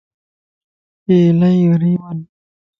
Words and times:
اي 1.09 1.17
الائي 1.31 1.69
غريبن 1.73 2.25